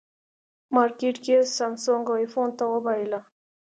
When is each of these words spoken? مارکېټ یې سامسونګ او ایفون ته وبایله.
مارکېټ 0.75 1.17
یې 1.29 1.39
سامسونګ 1.57 2.05
او 2.09 2.15
ایفون 2.21 2.49
ته 2.57 2.63
وبایله. 2.73 3.19